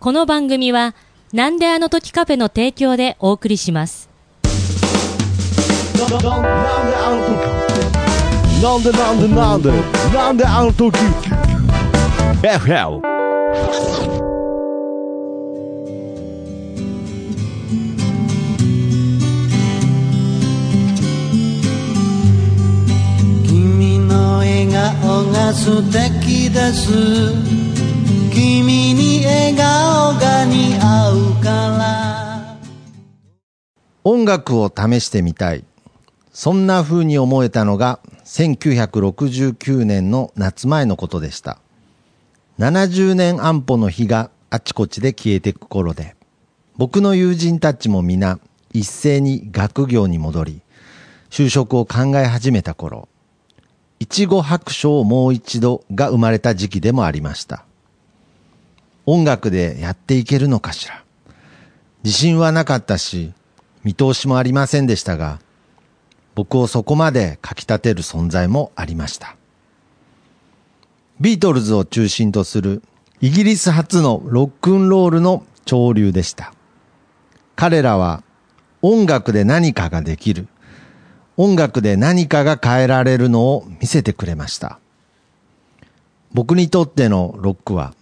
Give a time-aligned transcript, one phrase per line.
[0.00, 0.94] この番組は、
[1.34, 4.08] なんであの時カフェの提供でお送りします。
[5.98, 7.60] なんであの時
[8.62, 9.70] なんでなんでなんで
[10.16, 10.96] なんであの時
[12.40, 13.02] FL
[23.46, 27.60] 君の笑顔が素敵です
[28.32, 28.79] 君
[29.56, 32.56] 顔が似合うから
[34.02, 35.64] 音楽を試してみたい。
[36.32, 41.58] そんな風に思えたのが1969年の夏前のことでした。
[42.58, 46.16] 70年安保の日があちこちで消えてく頃で、
[46.76, 48.38] 僕の友人たちも皆
[48.72, 50.62] 一斉に学業に戻り、
[51.30, 53.08] 就職を考え始めた頃、
[53.98, 57.64] いちご白書をもう一度が生まれた時期でもありました。
[59.06, 61.02] 音楽でやっていけるのかしら。
[62.04, 63.32] 自信はなかったし、
[63.84, 65.40] 見通しもありませんでしたが、
[66.34, 69.36] 僕をそこまでかき立てる存在もありました。
[71.20, 72.82] ビートルズを中心とする
[73.20, 76.54] イギリス初のロックンロールの潮流でした。
[77.56, 78.22] 彼らは
[78.80, 80.48] 音楽で何かができる。
[81.36, 84.78] 音楽で何かが変えられるのを見せてくれました。
[86.32, 87.94] 僕にとってのロックは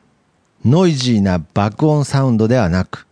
[0.65, 3.07] ノイジーな爆音サウンドではなく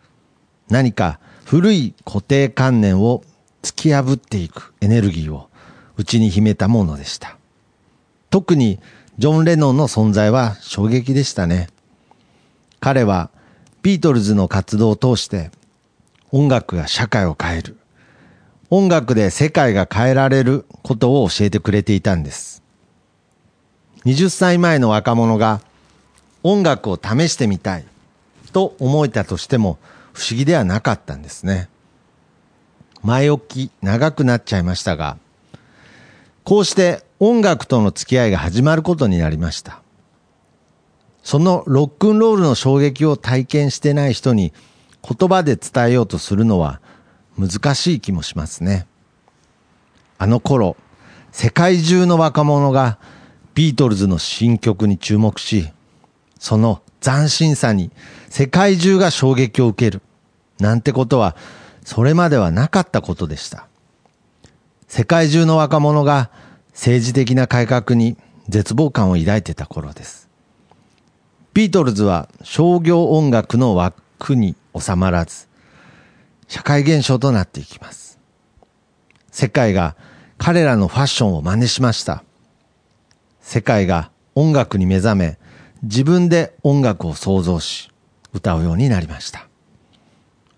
[0.69, 3.23] 何か古い固定観念を
[3.63, 5.49] 突き破っていくエネルギーを
[5.97, 7.37] 内に秘めたものでした。
[8.31, 8.81] 特に
[9.19, 11.69] ジョン・レノンの存在は衝撃でしたね。
[12.81, 13.31] 彼は
[13.83, 15.51] ビートルズの活動を通して
[16.33, 17.77] 音楽が社会を変える。
[18.69, 22.63] 音楽で世界が変えられることを教えてくれていたんです。
[24.05, 25.61] 20歳前の若者が
[26.43, 27.85] 音楽を試してみたい
[28.53, 29.79] と思えたとしても
[30.13, 31.69] 不思議ではなかったんですね。
[33.03, 35.19] 前置き長くなっちゃいましたが、
[36.45, 39.81] こうして音楽との付き合いが始まることになりました。
[41.23, 44.53] そのロックンロールの衝撃を体験してない人に
[45.03, 46.81] 言葉で伝えようとするのは
[47.37, 48.87] 難しい気もしますね。
[50.19, 50.77] あの頃、
[51.33, 52.99] 世界中の若者が
[53.55, 55.71] ビートルズの新曲に注目し、
[56.39, 57.91] その斬新さに
[58.29, 60.03] 世界中が衝撃を受ける。
[60.59, 61.37] なんてことは、
[61.85, 63.69] それまではなかったことでした。
[64.89, 66.31] 世界中の若者が
[66.73, 68.17] 政治的な改革に
[68.49, 70.29] 絶望感を抱いてた頃です。
[71.55, 75.49] ビートルズは商業音楽の枠に収まらず、
[76.49, 78.19] 社会現象となっていきます。
[79.31, 79.97] 世界が
[80.39, 82.23] 彼らのファッションを真似しました。
[83.41, 85.39] 世界が音楽に目覚め、
[85.83, 87.91] 自分で音楽を創造し、
[88.33, 89.47] 歌うようになりました。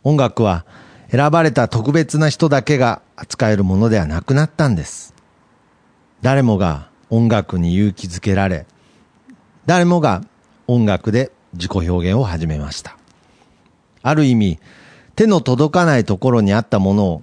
[0.04, 0.64] 音楽は
[1.10, 5.14] 選ばれた特別な人だけが扱えるものではなくなったんです。
[6.22, 8.66] 誰もが音楽に勇気づけられ、
[9.66, 10.22] 誰もが
[10.66, 12.96] 音楽で自己表現を始めました。
[14.02, 14.58] ある意味、
[15.16, 17.22] 手の届かないところにあったものを、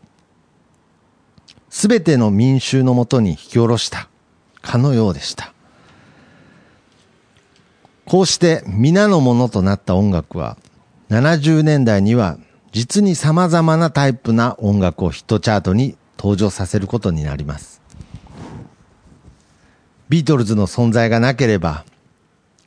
[1.69, 4.09] すべての民衆のもとに引き下ろした
[4.61, 5.54] かのようでした。
[8.05, 10.57] こうして皆のものとなった音楽は、
[11.09, 12.37] 70年代には
[12.71, 17.81] 実に様々なタイプな音楽をヒットチャートに登場させることになります。
[20.09, 21.85] ビートルズの存在がなければ、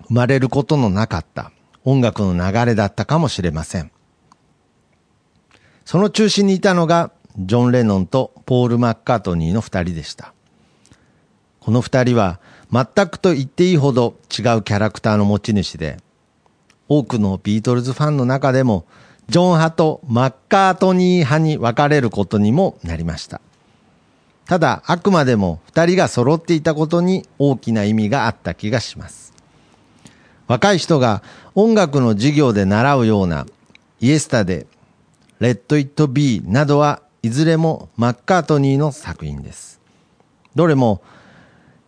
[0.09, 1.53] 生まれることのなかった
[1.85, 3.93] 音楽の流れだったかもしれません。
[5.85, 10.33] その中心にいたのが、ジョン・レノンとポール・マッカートニーの二人でした。
[11.61, 12.41] この二人は、
[12.71, 15.99] 全くと言っていいほど違うキャラクターの持ち主で、
[16.89, 18.85] 多くのビートルズファンの中でも、
[19.29, 23.41] ジョン派とマッカートニー派に分かれることにもなりました。
[24.47, 29.35] ただ、あくまでも二人が揃っていたことに大きな意味があった気がします。
[30.47, 31.23] 若い人が
[31.55, 33.47] 音楽の授業で習うような、
[34.01, 34.67] イエスタで、
[35.41, 39.81] レッド・イット・ビーなどはいずれもマッカートニーの作品です。
[40.55, 41.03] どれも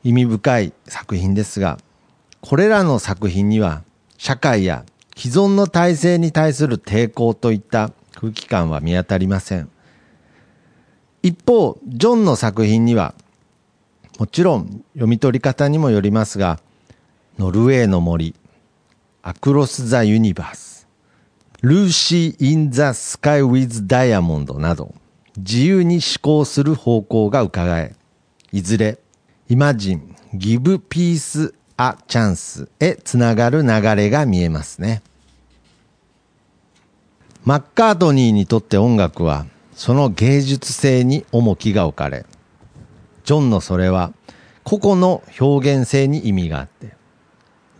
[0.02, 1.78] 意味深い作品ですが、
[2.40, 3.82] これらの作品には
[4.16, 4.84] 社会や
[5.16, 9.68] 既存の体制に対する抵抗といった空気感は見当たりません。
[11.22, 13.14] 一方、ジョンの作品には、
[14.18, 16.60] もちろん読み取り方にもよりますが、
[17.38, 18.34] ノルウェーの森、
[19.22, 20.88] アクロス・ザ・ユニバース、
[21.60, 24.94] ルーシー・イン・ザ・スカイ・ウィズ・ダイヤモンドなど、
[25.36, 27.94] 自由に思考する方向が伺え、
[28.52, 28.98] いずれ、
[29.50, 35.02] イマジン、ギブ・ピース・ア・チャンスへつながる流れが見えますね。
[37.44, 42.26] マッカートニーにとって音楽はその芸術性に重きが置かれ、
[43.24, 44.12] ジョンのそれは
[44.62, 46.94] 個々の表現性に意味があって、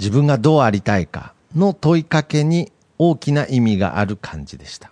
[0.01, 4.91] 自分がどうありたいかの問いかけに大きな意味がある感じでした。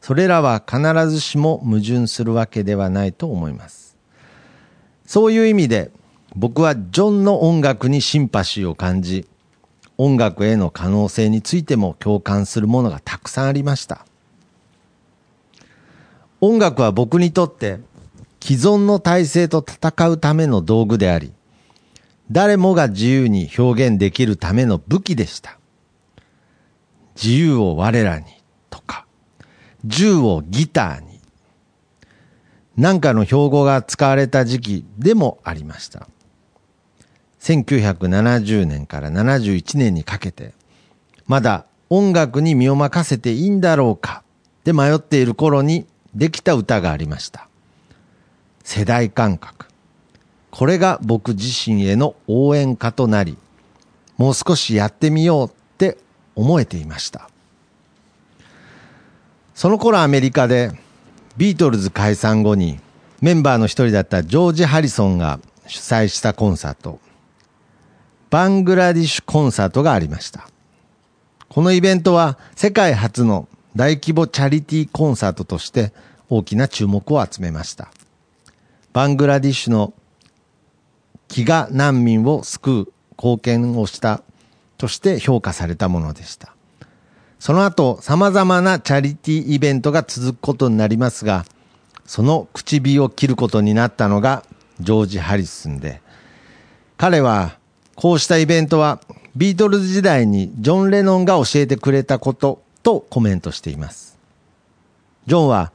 [0.00, 0.80] それらは必
[1.10, 3.85] ずしも矛盾するわけではないと思います。
[5.06, 5.90] そういう意味で
[6.34, 9.26] 僕はジョンの音楽にシンパシーを感じ、
[9.96, 14.04] 音楽への可能性についても共感するものがたくさんありました。
[16.40, 17.80] 音楽は僕にとって
[18.42, 21.32] 既存の体制と戦うための道具であり、
[22.30, 25.58] 誰もが自由に表現できるための武器でした。
[27.14, 28.26] 自由を我らに
[28.68, 29.06] とか、
[29.84, 31.15] 銃をギターに、
[32.76, 36.08] なんかの標語が使われた時期でもありました。
[37.40, 40.52] 1970年から71年にかけて、
[41.26, 44.22] まだ音楽に身を任せていいんだろうか
[44.64, 47.48] で迷っている頃にできた歌がありました。
[48.62, 49.66] 世代感覚。
[50.50, 53.38] これが僕自身への応援歌となり、
[54.16, 55.98] もう少しやってみようって
[56.34, 57.30] 思えていました。
[59.54, 60.72] その頃アメリカで
[61.36, 62.78] ビートルズ解散後に
[63.20, 66.98] メンバーの一人だったジョージ・ハリソンが主催したコンサート、
[68.30, 70.48] バングラディッシュコンサートがありました。
[71.48, 75.92] このイベントは世界初の大規模チャリティーコンサートとして
[76.28, 77.88] 大きな注目を集めました。
[78.92, 79.92] バングラディッシュの
[81.28, 84.22] 飢餓難民を救う貢献をした
[84.78, 86.55] として評価されたものでした。
[87.38, 91.44] その後、様々なチャリティーイベントが続くことになりますが、
[92.06, 94.44] その口火を切ることになったのが
[94.80, 96.00] ジョージ・ハリスンで、
[96.96, 97.58] 彼は
[97.94, 99.00] こうしたイベントは
[99.34, 104.18] ビートルズ時代にジョン・レノンが教えてくれたこととコメントしています。
[105.26, 105.72] ジョンは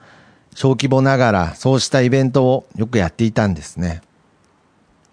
[0.55, 4.01] 小規模ながらそうしたイベントをよくやっていたんですね。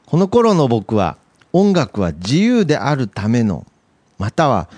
[0.06, 1.16] この頃の僕は
[1.52, 3.66] 音楽は自由であるための、
[4.18, 4.68] または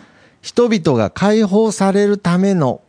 [0.42, 2.80] 人々が解放されるための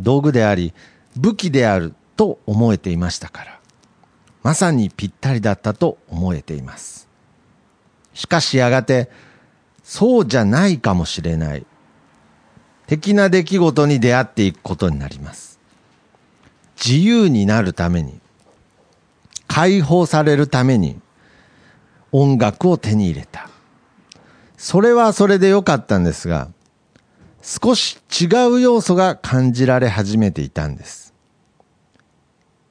[0.00, 0.74] 道具であり
[1.16, 3.60] 武器であると思えていましたから、
[4.42, 7.08] まさにぴったりだったと思えています。
[8.12, 9.10] しかしやがて、
[9.82, 11.66] そうじゃないかもしれない、
[12.86, 15.58] 的な出来事に出会っていくことになります。
[16.76, 18.20] 自由になるために、
[19.46, 21.00] 解放されるために、
[22.12, 23.48] 音楽を手に入れた。
[24.56, 26.48] それはそれで良かったんですが、
[27.46, 31.12] 少し違う要素が感じられ始めていたんです。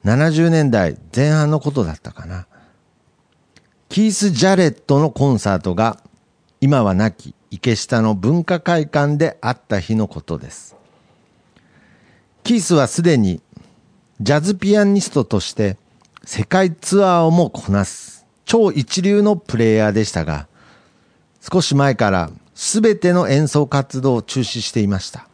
[0.04, 2.48] 70年代前半のことだったかな。
[3.88, 6.00] キース・ジャレットのコンサートが
[6.60, 10.74] 今は亡き池下の文化会館であった日のことです。
[12.42, 13.40] キースはすでに
[14.20, 15.76] ジャズピアニストとして
[16.24, 20.48] 世界ツアーをもこなす超一流のプレイヤーでしたが、
[21.40, 25.28] 少し前からすべての演奏活動を中止していました。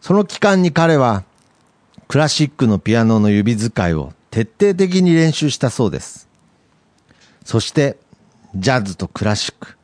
[0.00, 1.24] その期間に彼は
[2.08, 6.28] クラシックのピアノの指使いを徹底的に練習したそうです。
[7.44, 7.96] そして、
[8.54, 9.76] ジャズとクラシック。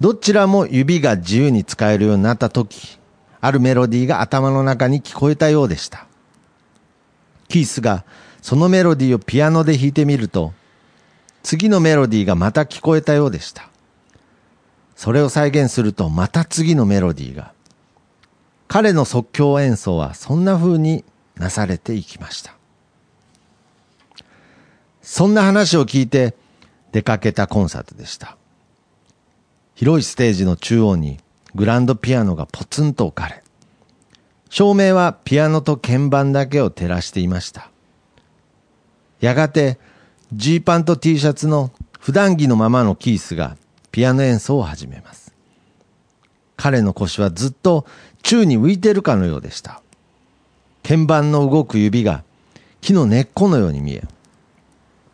[0.00, 2.98] どちらも指が自由に使えるようになった時、
[3.40, 6.06] あるメロディーが頭の中に聞こえたようでした。
[7.48, 8.04] キースが
[8.42, 10.52] そのメロディーをピアノで弾いてみると、
[11.42, 13.69] 次のメロディーがまた聞こえたようでした。
[15.00, 17.54] それを再現するとまた次のメロディーが。
[18.68, 22.54] 彼の即興演奏はそんな風になされていきました。
[25.00, 26.34] そんな話を聞いて
[26.92, 28.36] 出かけたコンサートでした。
[29.74, 31.18] 広いステージの中央に
[31.54, 33.42] グランドピアノがポツンと置かれ、
[34.50, 37.70] 照明はピアノと鍵盤だけを照らしていました。
[39.22, 39.78] やがて
[40.34, 43.56] ジーパンと T シャツの普段着のままのキースが
[43.92, 45.34] ピアノ演奏を始めます。
[46.56, 47.86] 彼の腰はずっと
[48.22, 49.82] 宙に浮いてるかのようでした。
[50.82, 52.22] 鍵盤の動く指が
[52.80, 54.04] 木の根っこのように見え、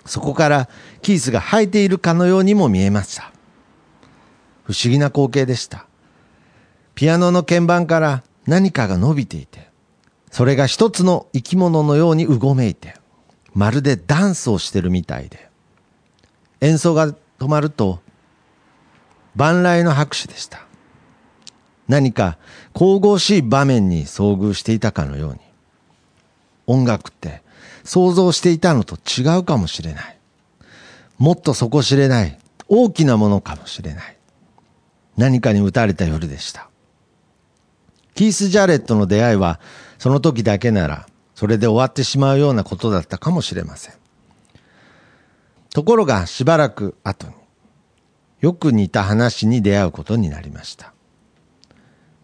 [0.04, 0.68] そこから
[1.02, 3.32] キースが生えているかのようにも見えました。
[4.64, 5.86] 不思議な光景でした。
[6.94, 9.68] ピアノの鍵盤から何かが伸びていて、
[10.30, 12.94] それが一つの生き物のようにうごめいて、
[13.54, 15.48] まるでダンスをしてるみたいで、
[16.60, 18.00] 演奏が止まると、
[19.36, 20.66] 万来の拍手でした。
[21.88, 22.36] 何か
[22.74, 25.40] 神々しい場面に遭遇していたかのように。
[26.66, 27.42] 音楽って
[27.84, 30.18] 想像していたのと違うかもしれない。
[31.18, 32.38] もっと底知れない
[32.68, 34.16] 大きなものかもしれない。
[35.16, 36.68] 何かに打たれた夜でした。
[38.14, 39.60] キース・ジャレットの出会いは、
[39.98, 43.94] その時だけなら、それで終わってしまうようなことだったかもしれません。
[45.70, 47.34] ところが、しばらく後に、
[48.40, 50.92] よく似た話に出会うことになりました。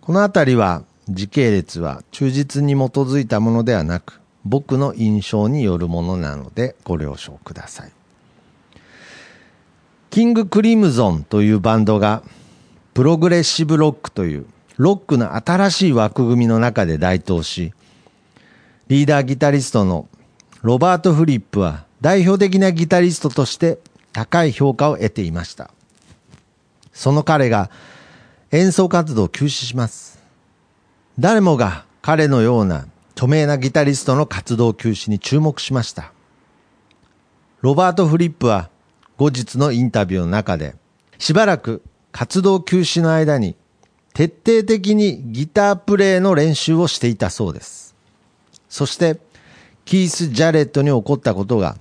[0.01, 7.93] このあたりは、時系列は忠実に基づいたものではなく、僕の印象によるものなのでご了承ください。
[10.11, 12.23] キング・クリムゾンというバンドが、
[12.95, 17.73] プログレッシブロックというロックの新しい枠組みの中で台頭し、
[18.89, 20.09] リーダーギタリストの
[20.61, 23.79] ロバート・フリップは代表的なギタリストとして
[24.13, 25.71] 高い評価を得ていました。
[26.93, 27.71] その彼が
[28.51, 30.23] 演奏活動を休止します。
[31.19, 36.13] 誰もが彼のような著名なギタリストの活動休止に注目しました。
[37.61, 38.71] ロバート・フリップは
[39.17, 40.75] 後日のインタビューの中で
[41.19, 43.57] しばらく活動休止の間に
[44.15, 47.95] 徹底的にギタープレイの練習をしていたそうです。
[48.69, 49.19] そして、
[49.85, 51.77] キース・ジャレットに起こったことが、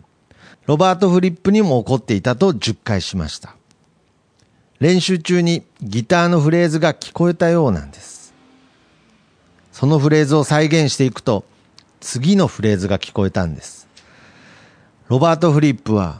[0.65, 3.55] ロバート・フリップにも起こっていたと10回しました。
[4.81, 8.33] 練習中にギターのフレーズが聞こえたようなんです。
[9.71, 11.45] そのフレーズを再現していくと、
[11.99, 13.87] 次のフレーズが聞こえたんです。
[15.07, 16.19] ロバート・フリップは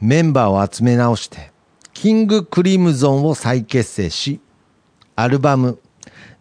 [0.00, 1.52] メンバーを集め直して、
[1.92, 4.40] キング・クリムゾンを再結成し、
[5.14, 5.78] アルバム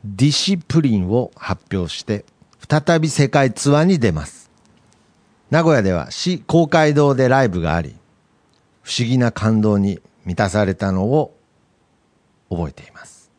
[0.05, 2.23] ディシプリンを発表して
[2.69, 4.49] 再び世界ツアーに出ます。
[5.51, 7.93] 名古屋では市公会堂でライブがあり、
[8.83, 11.36] 不思議な感動に満たされたのを
[12.49, 13.31] 覚えています。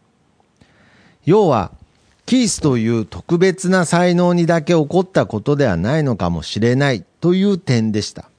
[1.24, 1.72] 要は、
[2.26, 8.30] キースという特別な才能にだけ起こったことではないのかもしれないという点でした。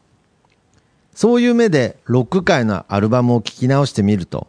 [1.16, 4.48] そういう目でロック界のアルバムを聴き直してみると、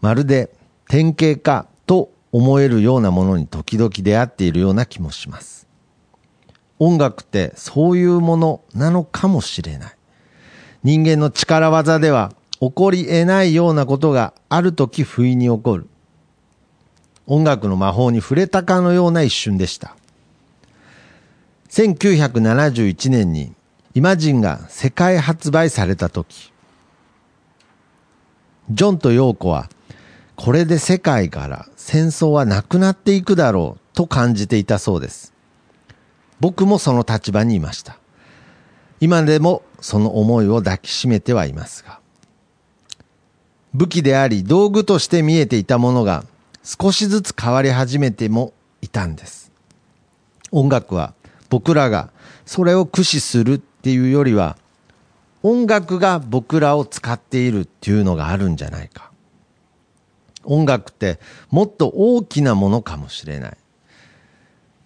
[0.00, 0.50] まるで
[0.88, 5.66] 典型かと思えるようなものに時々出会っているような気もします。
[6.78, 9.96] 音楽ってそういうものなのかもしれない。
[10.84, 15.86] 人間の力技では起こり得ないようなことがある時不意に起こる。
[17.26, 19.96] 音楽の魔法に触れたかのような一瞬でした。
[21.70, 23.52] 1971年に
[23.94, 26.52] イマジンが世界発売された時、
[28.70, 29.68] ジョンとヨーコは
[30.36, 35.32] これで世界から戦争はなくなっていくだろうと感じていたそうです。
[36.40, 37.98] 僕もその立場にいました。
[39.00, 41.97] 今でもその思いを抱きしめてはいますが。
[43.74, 46.24] 武器であり道具として見えていたものが
[46.62, 49.52] 少しずつ変わり始めてもいたんです。
[50.50, 51.14] 音楽は
[51.50, 52.10] 僕らが
[52.46, 54.56] それを駆使するっていうよりは
[55.42, 59.10] 音楽が僕らを使っているっていうのがあるんじゃないか。
[60.44, 61.20] 音楽って
[61.50, 63.56] もっと大きなものかもしれない。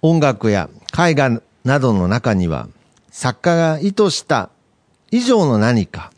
[0.03, 2.69] 音楽や絵画などの中には
[3.11, 4.51] 作家が意図した
[5.11, 6.11] 以上の何か、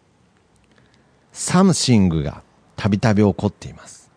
[1.33, 2.44] サムシングが
[2.76, 4.11] たびたび起こっています。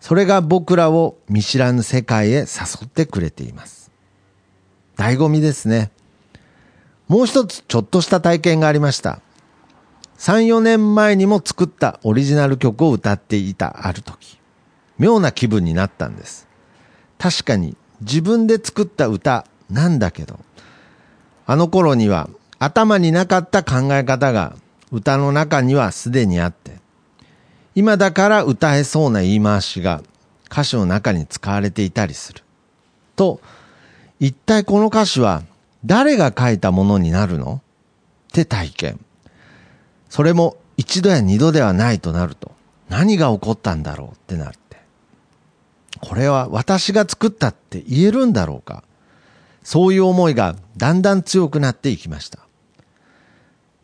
[0.00, 2.44] それが僕らを見知らぬ世界へ誘
[2.84, 3.90] ってくれています。
[4.96, 5.90] 醍醐味ですね。
[7.08, 9.20] もう一つちょっとした体験がありました。
[10.18, 14.38] 3、4年前にも作ったオリジナル曲を歌っていたある時、
[14.98, 16.48] 妙な気分になったんです。
[17.18, 20.38] 確かに自分で作った歌なんだけど、
[21.46, 24.56] あの頃には頭になかった考え方が
[24.90, 26.78] 歌の中にはすでにあって、
[27.76, 30.02] 今だから歌えそうな言い回しが
[30.50, 32.42] 歌詞の中に使われていたりする。
[33.16, 33.38] と、
[34.18, 35.42] 一体この歌詞は
[35.84, 37.60] 誰が書いたものになるの？
[38.30, 39.00] って体験。
[40.08, 42.52] それも一度や二度ではないとなると、
[42.88, 44.08] 何が起こったんだろう？
[44.14, 44.78] ってなって。
[46.00, 48.84] これは私が作ったって言えるんだろうか？
[49.62, 52.38] そういう思いがだんだん強くなっていきました。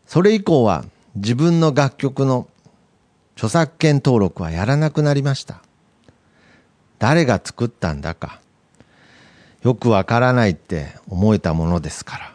[0.07, 0.83] それ以降は
[1.15, 2.47] 自分の楽曲の
[3.35, 5.61] 著作権登録はやらなくなりました。
[6.99, 8.39] 誰が作ったんだか、
[9.61, 12.33] よくわからないって思えたものですから。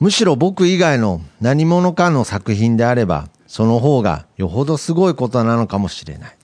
[0.00, 6.36] むしろ僕以外の何者かの作品であれば、その方がよほどすごいことなのかもしれない。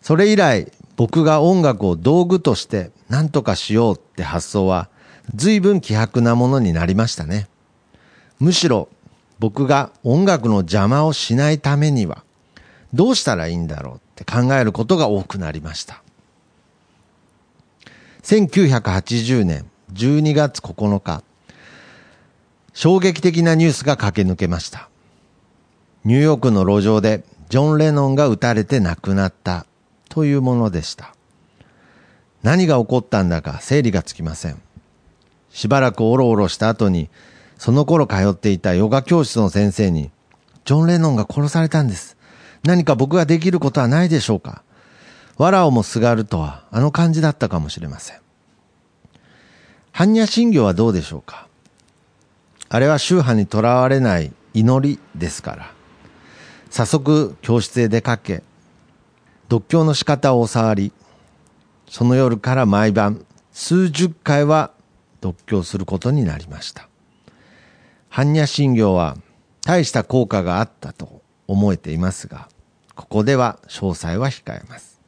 [0.00, 4.88] それ以来、僕が音楽を道具として何とかしようって発想は、
[5.34, 7.48] 随分希薄なものになりましたね。
[8.38, 8.88] むしろ、
[9.38, 12.24] 僕が音楽の邪魔をしないためには、
[12.92, 16.02] どうしたらいいんだろうって考えることが多くなりました。
[18.22, 21.22] 1980年12月9日、
[22.74, 24.88] 衝撃的なニュースが駆け抜けました。
[26.04, 29.66] ニューヨークの路上でジョン・レノンが撃たれて亡くなった
[30.08, 31.14] というものでした。
[32.42, 34.60] 何が起こったんだか整理がつきません。
[35.50, 37.08] しばらくおろおろした後に、
[37.58, 40.10] その頃通っていたヨガ教室の先生に、
[40.64, 42.16] ジョン・レノンが殺されたんです。
[42.64, 44.62] 何か僕ができることはないでしょうか。
[45.36, 48.18] 藁をもすがるとは、あの感じだったかもしれません。
[49.92, 51.48] 般若心経はどうでしょうか？
[52.68, 55.72] あれは宗派にとらわれない祈りですから。
[56.70, 58.42] 早速教室へ出かけ、
[59.50, 60.92] 読経の仕方を教わり、
[61.88, 64.70] その夜から毎晩数十回は
[65.22, 66.87] 読経することになりました。
[68.18, 69.16] 般若心経は
[69.64, 72.48] 大した効果があったと思えていますが、
[72.96, 75.00] ここでは詳細は控えます。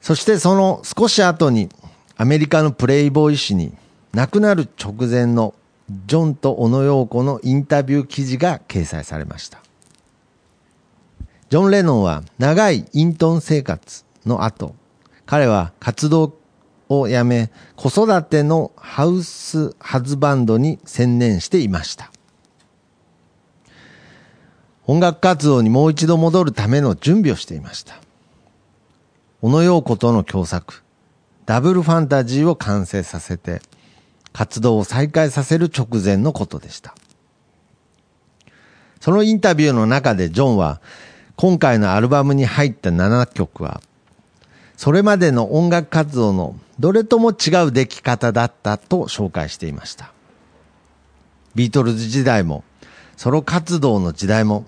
[0.00, 1.68] そしてその少し後に
[2.16, 3.72] アメリカのプレイボーイ誌に
[4.12, 5.54] 亡くなる直前の
[6.06, 9.62] ジョンと小野陽子のインタビュー記事が掲載されました。
[11.50, 14.74] ジョン・レノンは長いイントン生活の後、
[15.24, 16.36] 彼は活動
[16.88, 22.10] をやめ、子育てのハウスハズバンドに専念していました。
[24.86, 27.96] 音楽活動にもう一度戻るための準備をしていました。
[29.42, 30.82] 小野陽子との共作、
[31.44, 33.60] ダブルファンタジーを完成させて、
[34.32, 36.94] 活動を再開させる直前のことでした。
[39.00, 40.80] そのインタビューの中でジョンは、
[41.36, 43.80] 今回のアルバムに入った7曲は、
[44.76, 50.12] それまでの音楽活動のどれとも違う出来方だったと紹介していました。
[51.54, 52.62] ビートルズ時代も、
[53.16, 54.64] ソロ活動の時代も、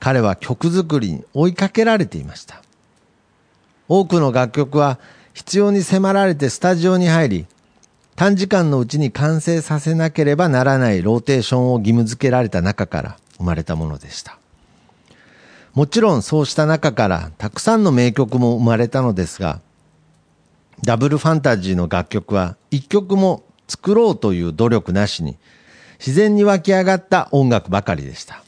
[0.00, 2.62] 彼は曲作りに追いかけられていました。
[3.88, 4.98] 多くの楽曲は
[5.34, 7.46] 必要に迫られてスタジオに入り、
[8.16, 14.38] 短時間のうちに完成させなければならないローテーションを義務付けられた中から生まれたものでした。
[15.74, 19.60] もちろんそうした中からたくさんの名曲も生まれたのですが、
[20.82, 25.36] ダブルファンタジーの楽曲は一曲も作ろうという努力なしに
[25.98, 28.42] 自然に湧き上がった音楽ばかりでした。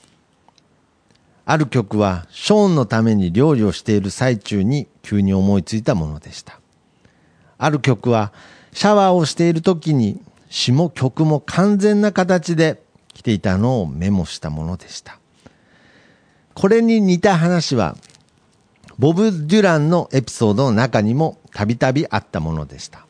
[1.44, 6.60] ある曲はショーンのために料理をしている最中に急に思いついたものでした。
[7.56, 8.32] ある曲は
[8.72, 12.82] シャワーをしている時に詩も曲も完全な形で
[13.14, 15.18] 来ていたのをメモしたものでした。
[16.52, 17.96] これに似た話は
[18.98, 23.06] ボブ・デュランのエピソードの中にもたびたびあったものでした。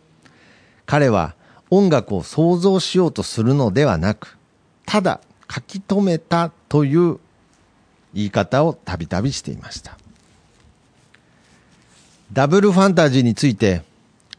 [0.85, 1.35] 彼は
[1.71, 4.37] 音楽を想像しようとするのではなく、
[4.87, 5.21] ただ
[5.51, 7.19] 書き留めたという
[8.15, 9.97] 言い方をたびたびしていました。
[12.33, 13.83] ダブルファンタジーについて、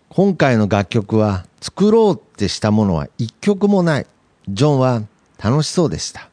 [0.09, 4.07] 今回の楽曲は作ろうってしたものは一曲もない。
[4.47, 5.03] ジョンは
[5.43, 6.29] 楽しそうでした。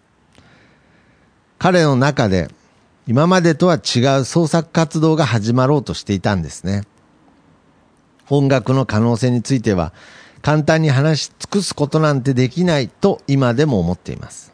[1.58, 2.50] 彼の中で
[3.06, 6.82] 今までとは違う創作活動が始まろうとしていたんですね。
[8.28, 9.92] 音楽の可能性については
[10.42, 14.52] 簡単に話し尽くすことなんてできないと今でも思っています。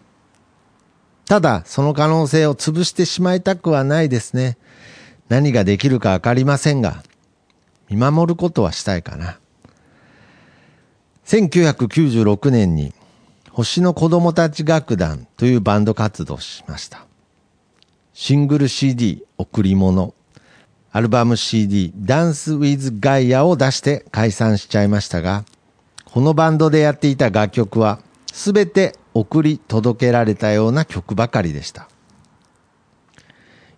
[1.27, 4.59] ただ、その可能性を潰してしまいたくはないですね。
[5.29, 7.03] 何ができるかわかりませんが、
[7.89, 9.39] 見守ることはしたいかな。
[11.25, 12.93] 1996年に
[13.51, 17.07] 星の子供たち楽団というバンド活動をしました。
[18.15, 20.13] シングル CD 贈り物、
[20.93, 25.45] アルバム CD ダンスウィズガイアを出して解散しちゃいましたが、
[26.05, 31.89] このバンドでやっていた楽曲はすべて送り届けられたような曲ばかりでした。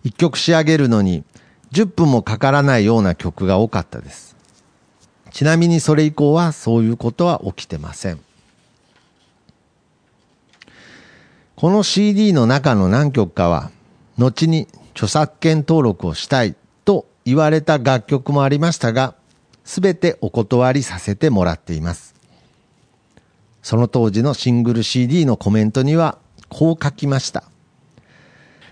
[0.03, 1.23] 一曲仕上げるのに
[1.71, 4.35] 10分もかからないような曲が多かったです。
[5.31, 8.19] ちなみにそれ以降はそういうことは起きてません。
[11.55, 13.71] この CD の中の何曲かは、
[14.17, 19.15] 後に著作権登録をしたいと言われた楽曲もありましたが、
[19.63, 22.15] すべてお断りさせてもらっています。
[23.61, 27.43] その当時のシングル CD のコメントにはこう書きました。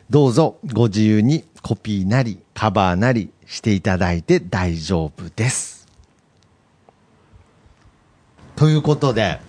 [0.09, 5.87] どうぞご自由にコピーなりカバーなりしていただいて大丈夫です。
[8.55, 9.39] ということで、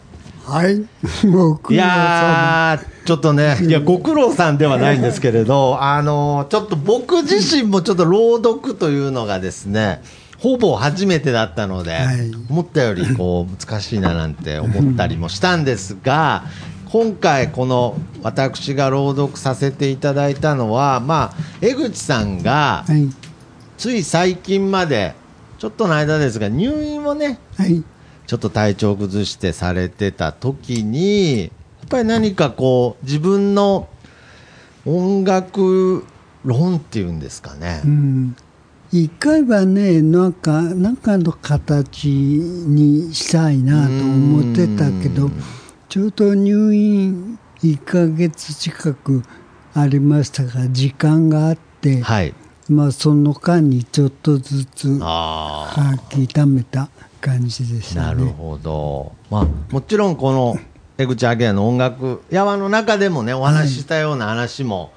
[0.47, 0.85] はい。
[1.31, 1.89] ご苦い労様。
[1.89, 10.03] やー、ちょっとね、いや、ご苦労さんではないんですけれど、あの、ちょっと僕自身もちょっと朗読というのがですね、
[10.39, 16.45] ほぼ初めてだったので、はい思ったよりこう難しいななんて思ったりもしたんですが、
[16.91, 23.09] 今回この私が朗読させていただいたのは、まあ、江口さんがはい。
[23.77, 25.15] つい最近まで、
[25.59, 27.83] ちょっとの間ですが、入院をね、はい。
[28.35, 31.51] ちょっと体調崩してされてた時に、やっ
[31.89, 33.89] ぱり何かこう、自分の
[34.85, 36.05] 音楽
[36.45, 37.89] 論っていうんですかねう。
[37.89, 38.37] ん。
[38.91, 45.31] 一回はねなんかなんかの形にしたいなと思ってたけど
[45.89, 49.23] ちょうど入院1ヶ月近く
[49.75, 52.35] ありましたが時間があって、はい。
[52.69, 56.89] まあその間にちょっとずつあ書き溜めた
[57.25, 58.15] 感じでしあ、な。
[58.15, 59.13] るほど。
[59.31, 60.59] まあ、もちろんこの、
[60.99, 64.93] 江口明の音楽、やわの中でもね、お話ししたような話も、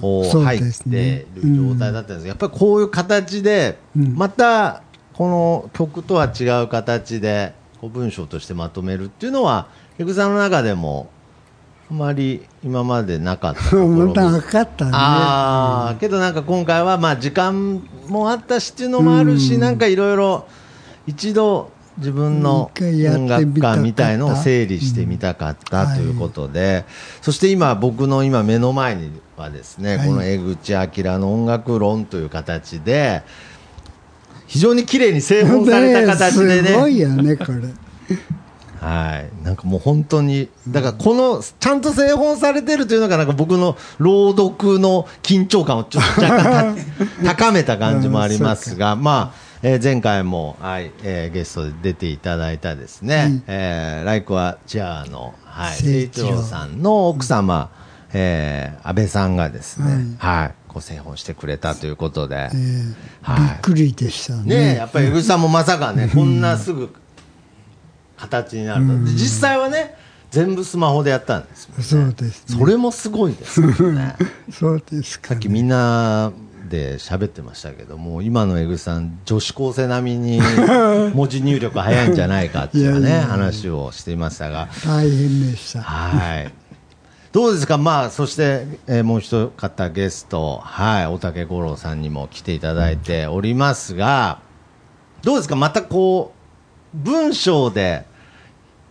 [0.00, 4.82] こう入ってる状態だったんですけど、やっぱりこういう形で、うんまた
[5.12, 11.10] この曲とは違う形で文章としてまとめるっていうのは、江口さんの中でも、
[11.90, 14.90] あまり今までなかったところ かったね。
[14.94, 20.46] ああ、けどなんか今回はまあ時間もあったしっていうのもあるし、うんなんかいろいろ
[21.06, 26.84] 一度自分の音楽観みたいのを整理してみたかったということで、
[27.22, 33.22] そして今僕の今目の前にはですね、はいこの江口明の音楽論という形で、
[34.46, 36.68] 非常に綺麗に製本された形でね。
[36.68, 37.60] すごいよね、これ。
[38.80, 53.44] はい、なんかもう本当に、だからこの、ちゃんと製本されてるというのが、なんか僕の朗読の緊張感をちょっと若干た高めた感じもありますが、 まあ、えー前回も、はいえーゲストで出ていただいたですね、うん。
[53.46, 57.70] えーライクはチェアの、はい、誠誠一郎さんの奥様、
[58.12, 63.40] えー安倍さんがですね、はい、ご製本してくれたということで、えーはい。
[63.40, 64.42] びっくりでしたね。
[64.42, 64.74] ね。
[64.76, 66.94] やっぱり江口さんもまさかね、こんなすぐ
[68.18, 69.96] 形になると、で実際はね、
[70.30, 71.82] 全部スマホでやったんですね。
[71.82, 72.58] そうですね。
[72.58, 74.16] それもすごいですよね。
[74.52, 75.38] そうですかさっ。
[75.38, 76.32] きみんな
[76.68, 80.40] で喋ってましたけども、今の江口さん、女子高生並みに
[81.14, 85.82] 文字入力早いんじゃないかっていうね、話をしていましたが、大変でした。
[85.82, 86.52] はい。
[87.32, 94.38] どうですか、まあ、そして、えーもう一方ゲスト、はい、大竹五郎さんにも来ていただいておりますが、
[95.22, 96.32] どうですか、またこ
[96.94, 98.04] う、文章で、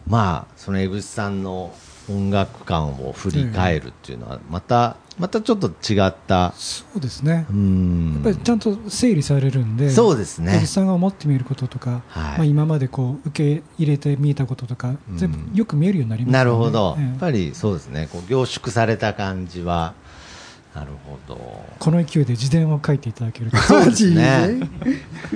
[0.07, 1.73] まあ、その江口さんの
[2.09, 7.45] 音楽観を振り返るっていうのは、また、またちょっと違った、そうですね。
[7.49, 7.53] う。
[7.53, 8.13] ん。
[8.15, 10.57] やっぱりちゃんと整理されるんで、そうですね。
[10.57, 12.37] 江口さんが思ってみることとか、はい。
[12.37, 15.17] まあ、今までこう受け入れて見えたこととか、うん。
[15.17, 16.37] 全部よく見えるようになりますよね。
[16.39, 17.05] なるほど、ええ。
[17.05, 19.93] やっぱりそうですね、こう凝縮された感じは、
[20.73, 21.63] なるほど。
[21.77, 23.57] この勢いで自伝を書いていただけると。
[23.57, 24.67] そうですね。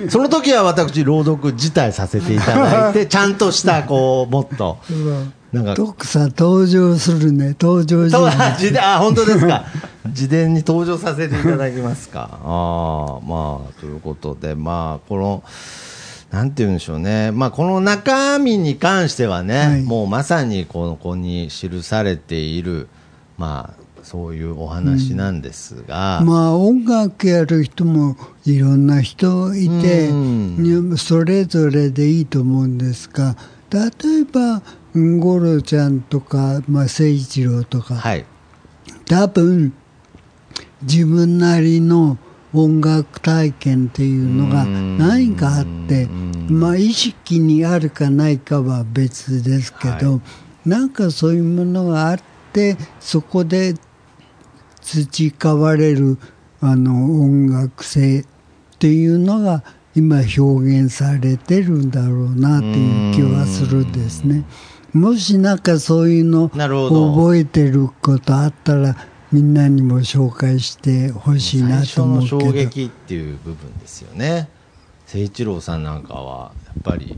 [0.08, 4.78] その時は私、朗読自体させていただいて、 ちゃんとした、こう、もっと、
[5.52, 8.04] なんか、徳さん登場するね、登場。
[8.04, 9.64] あ本当ですか。
[10.08, 12.38] 自伝に登場させていただきますか。
[12.44, 15.42] ああ、まあ、ということで、まあ、この、
[16.30, 17.30] なんて言うんでしょうね。
[17.32, 22.88] まあ、この中身に関してはね、はいもうまさにこの子に記されている、
[23.38, 33.36] まあ、そういうお話なんですが、まあ音楽やる人もいろんな人いて、うんそれぞれでいいと思うんですが
[33.70, 33.80] 例
[34.20, 34.62] えば
[35.20, 38.24] 五郎ちゃんとか、まあ、誠一郎とか、はい。
[39.06, 39.72] 多分
[40.82, 42.18] 自分なりの
[42.52, 46.60] 音楽体験っていうのが何かあってうん。
[46.60, 50.20] まあ意識にあるかないかは別ですけど、は
[50.64, 52.20] なんかそういうものがあっ
[52.52, 53.74] てそこで
[54.80, 56.18] 培われる
[56.60, 58.24] あの音楽性っ
[58.78, 59.62] ていうのが
[59.94, 64.44] 今表現されてるんだろうなっていう気はするんですね。
[64.92, 67.14] もしなんかそういうのなるほど。
[67.14, 68.96] 覚えてることあったら
[69.30, 72.40] みんなにも紹介してほしいなと思うけど。
[72.40, 74.48] 最初の衝撃っていう部分ですよね。
[75.06, 77.16] 誠一郎さんなんかはやっぱり。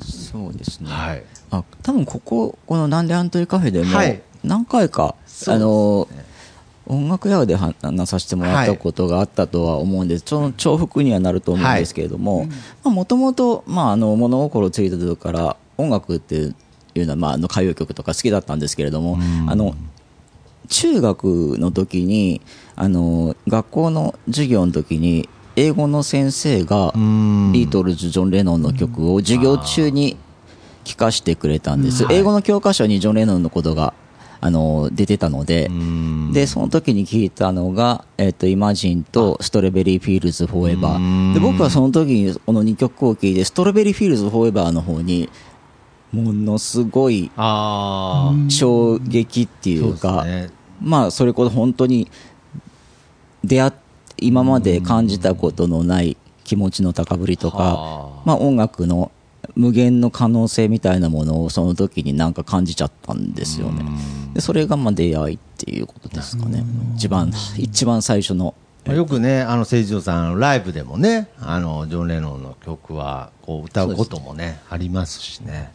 [0.00, 1.24] そうですね、はい。
[1.50, 4.20] あ多分こここの「なんでアントリーカフェ」でもはい。
[4.44, 5.56] 何回か、そうですね。
[5.56, 6.08] あの
[6.84, 7.76] 音楽屋で話
[8.08, 12.48] させてもらったことがあったとは思うんです、ちょ重複にはなると思うんですけれども。
[12.82, 16.52] もともと物心ついた時から音楽って
[17.00, 19.74] いうのは、まあ、あの歌謡曲とか好きだったんですけれども、あの
[20.68, 21.24] 中学
[21.58, 22.40] の時に
[22.76, 27.52] あの学校の授業の時に英語の先生がん。
[27.52, 30.16] ビートルズジョン・レノンの曲を授業中に
[30.84, 32.16] 聞かせてくれたんです、はい。
[32.16, 33.92] 英語の教科書にジョン・レノンのことが
[34.40, 36.32] あの出てたのでん。
[36.32, 41.32] でその時に聞いたのが「えっとイマジン」と「ストロベリー・フィールズ・フォーエバうん。
[41.32, 45.28] ー」で僕はその時にこの2曲を聴いて「ストロベリー・フィールズ・フォーエバー」の方に
[46.12, 52.10] ものすごい衝撃っていうか、ねまあそれこそ本当に
[53.44, 53.72] 出会っ
[54.22, 59.10] 今まで感じたことのない気持ちの高ぶりとはか、まあ、音楽の
[59.56, 63.84] 無限の可能性みたいなものをその時になんか感じちゃったんですよね。
[64.34, 66.64] でそれがまあ出会いっていうことですかね。
[66.96, 68.54] 一番一番最初の
[68.86, 75.72] まあよくね、あの誠一郎さん、ライブでもね、あのジョン・レノンの曲はこう歌うこともね、ありますしね。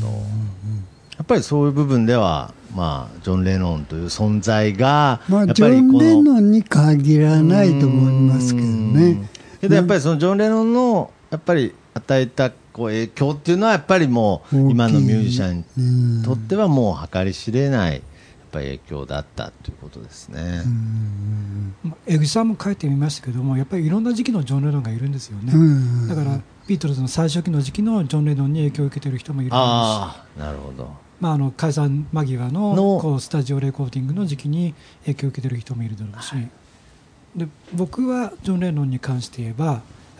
[0.00, 0.44] なるほど。
[1.16, 9.28] やっぱりそういう部分では、まあ、ジョン・レノンという存在が、まあ、ジョン・レノンに限らないと思いますけどね。
[9.60, 18.02] けどやっぱりそのジョン・レノンのやっぱり与えたこう影響っていうのはやっぱりもう今のミュージシャンうんにとってはもう計り知れないやっ
[18.50, 20.62] ぱり影響だったということですね。
[21.84, 26.08] まあ江口さんも書いてみましたけどもやっぱりいろんな時期のジョン・レノンがいるんですよね、うん。
[26.08, 31.04] だからビートルズの最初期の時期のジョン・レノンに影響を受けてる人もいるだろうしなるほど。
[31.20, 36.34] まあ、あの解散間際ののこうスタジオレコーディングの時期に影響を受けてる人もいるだろうし、
[37.36, 39.72] で僕はジョン・レノンに関して言えばや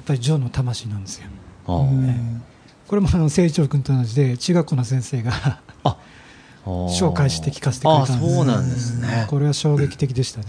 [0.02, 1.28] っぱりジョンの魂なんですよ。
[1.66, 5.60] これもあの成長君と同じで中学校の先生が
[6.64, 8.32] 紹介して聞かせてくれたんです。
[8.32, 9.26] あそうなんですね。
[9.28, 10.46] これは衝撃的でしたね、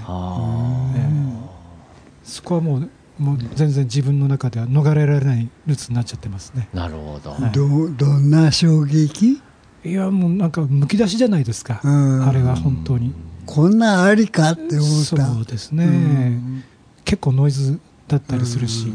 [2.24, 6.68] そこはもうもう全然自分の中では逃れられないルーツになっちゃってますね。
[6.74, 7.32] あなるほど。
[7.32, 7.52] はい。
[7.52, 9.42] どどんな衝撃？
[9.84, 12.28] いやもうなんかむき出しじゃないですか、うん。
[12.28, 13.14] あれは本当に。
[13.46, 15.30] こんなんありかって思そった。
[15.30, 16.64] うですね、うん。
[17.04, 18.88] 結構ノイズだったりするし、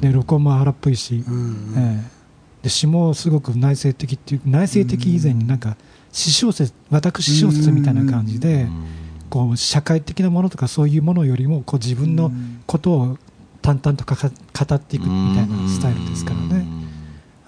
[0.00, 1.24] で録音も荒っぽいし、
[1.76, 2.02] え
[2.62, 5.76] で詩もすごく内省的っていう内省的以前になんか
[6.12, 8.66] 詩小説私小説みたいな感じで、
[9.30, 12.30] こう社会的なものとかそういうものよりもこう自分の
[12.66, 13.18] ことを
[13.68, 16.66] 淡々とかか語っていくみたいなスタイルですからね、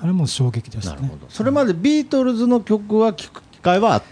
[0.02, 1.02] あれも衝撃でしたね。
[1.02, 1.26] なるほど。
[1.30, 4.02] それまでビートルズの曲は聴く機会はあっ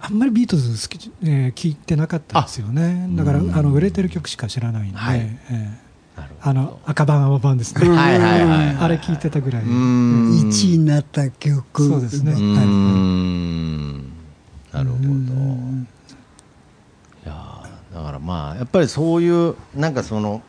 [0.00, 3.08] あんまりビートルズ好き、えー聞いてなかったんですよね。
[3.16, 5.18] だからあの売れてる曲しか知らないんで、はい。
[5.18, 5.88] ええ
[6.20, 8.76] なるあの赤版青版ですね、はいはいはいはい。
[8.76, 10.30] あれ聞いてたぐらい、うーん。
[10.48, 11.88] 1位になった曲。
[11.88, 12.32] そうですね。
[12.32, 14.12] うーん
[14.72, 15.00] なるほど。
[15.02, 15.06] い
[17.26, 20.42] やーだからまあやっぱりそういうなんかその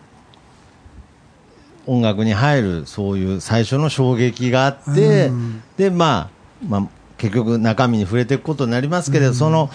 [1.86, 5.64] 音楽に入るそういう最初の衝撃があって、うん。
[5.78, 6.30] でま
[6.64, 6.88] あまあ
[7.18, 9.70] 結局中身に触れていくことになりますけれど、その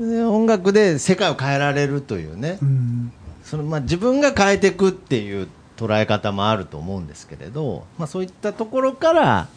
[0.00, 3.12] え音楽で世界を変えられるというね、うん。
[3.42, 9.48] そのまあ自分が変えていくっていう捉え方もあると思うんですけれど、まあそういったところから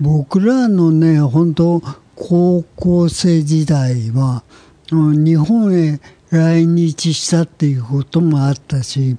[0.00, 1.82] 僕らのね本当
[2.14, 4.42] 高校生時代は
[4.92, 9.16] うん日本へ来日したっていうこともあったし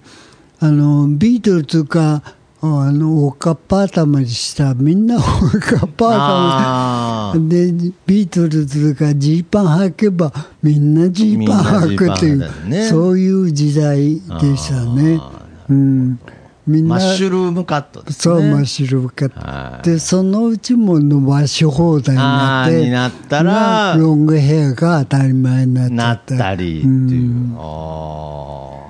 [0.59, 2.23] あのビートルズが
[2.59, 7.71] あのおかっぱ頭にしたみんなおかっぱ頭で
[8.07, 10.31] ビートルズがジーパン履けば
[10.63, 12.79] みんなジーパン履くっていみんなジーパンだよね。
[12.79, 15.21] うそういう時代でしたね。
[15.69, 16.19] うん、
[16.65, 18.35] みんなマッシュルームカットですね。
[18.35, 19.39] そうマッシュルームカット。
[19.39, 19.85] はい。
[19.85, 26.89] でそのうちも伸ばし放題になってになったらまあロングヘアが当たり前になっちゃなっったたりっていう。
[26.89, 28.86] うん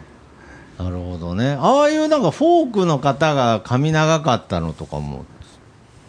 [0.78, 1.58] なるほどね。
[1.60, 5.26] ああいうなんかフォークの方が髪長かったのとかも、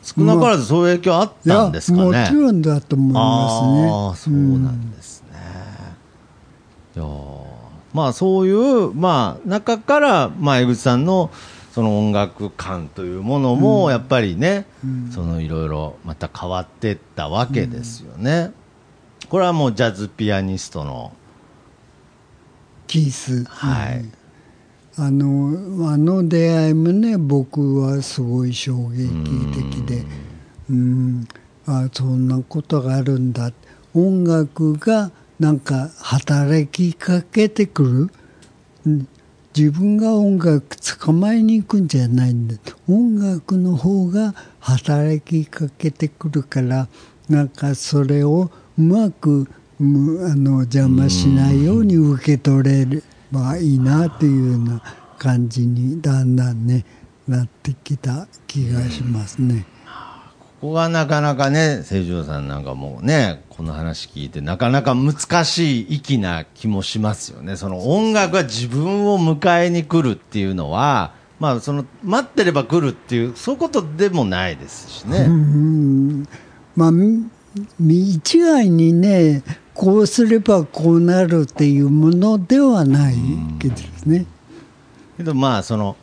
[0.03, 2.05] 少なからずそういう影響あったんですかね。
[2.05, 5.39] もちろんだと思いああ、ますねそうなんですね。
[6.97, 7.39] いやー
[7.95, 11.31] まあそういう、まあ中から、まあ江口さんの
[11.73, 14.67] その音楽感というものも、やっぱりね、
[15.15, 18.53] そのいろいろまた変わっていったわけですよね。
[19.31, 21.13] これはもうジャズピアニストの、
[22.87, 24.05] キース、はい。
[24.99, 29.09] あのあの出会いもね僕はすごい衝撃
[29.55, 30.05] 的で。
[30.71, 31.29] うん。
[31.67, 33.53] あそんなことがあるんだ。
[33.95, 38.11] 音楽がなんか働きかけてくる、
[38.87, 39.09] うん
[39.57, 42.55] 自分が音楽捕まえに行くんじゃないんだ。
[42.89, 46.87] 音楽の方が働きかけてくるから
[47.29, 49.49] なんかそれをうまく
[49.81, 54.83] むあの邪魔しないように受け取れればいいなというような
[55.19, 56.85] 感じにだんだんね
[57.27, 59.67] なってきた気がしますね。
[60.61, 67.57] ここがなかなかね、清浄さんなんかもうね、この話聞いて、なかなか難しい粋な気もしますよね。
[67.57, 75.19] その音楽が自分を迎えに来るっていうのは、まあその待ってれば来るっていう、そういうことでもないですしね。
[75.29, 76.29] うん
[76.75, 76.93] まあ
[77.89, 79.43] 一概にね
[79.79, 83.15] こうすればこうなるっていうものではない
[83.61, 84.27] けどですね。
[85.17, 85.95] けどまあその、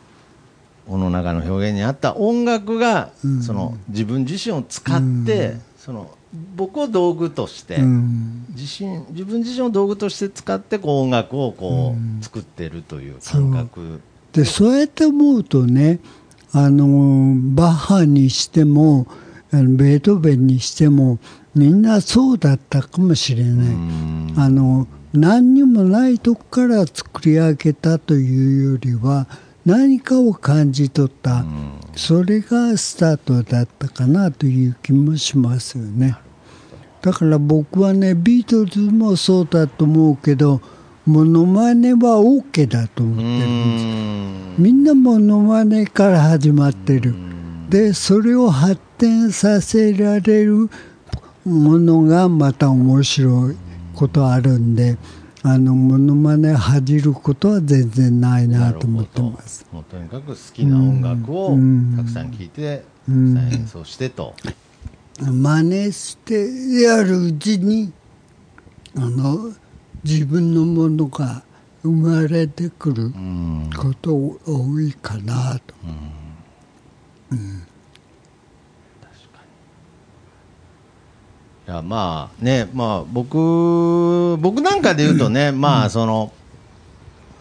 [0.88, 3.10] この中の表現にあった音楽が、
[3.44, 6.10] その自分自身を使って、その
[6.56, 8.46] 僕を道具として、うん。
[8.56, 14.00] 自身自分自身を道具として使ってこう音楽をこう作ってるという感覚、
[14.32, 16.00] でそうやって思うとね
[16.52, 19.06] あのバッハにしても
[19.52, 21.18] ベートーベンにしても
[21.56, 23.66] みんなそうだったかもしれない。
[24.36, 29.26] あの何にもないとこから作り上げたというよりは
[29.64, 31.46] 何かを感じ取った、
[31.96, 36.18] それがスタートだったかなという気もしますよね。
[37.00, 40.60] だから僕はねビートルズもそうだと思うけど
[41.06, 44.60] モノマネは OK だと思ってるんです。
[44.60, 47.14] みんなモノマネから始まってる。
[47.70, 50.68] でそれを発展させられる
[51.46, 53.56] ものがまた面白い
[53.94, 54.98] ことあるんで
[55.42, 59.64] あのモノマネ恥じることは全然ないなと思ってます。
[59.72, 64.34] もうとにかく好きな音楽をうんたくさん聴いて、うんたくさん演奏してと、
[65.20, 66.48] 真似して
[66.82, 67.92] やるうちに
[68.96, 69.52] あの
[70.02, 71.44] 自分のものが
[71.84, 73.70] 生まれてくるうん。
[73.76, 75.74] こと多いかなと、
[81.66, 86.32] いやまあねまあ僕僕なんかで言うとね、まあその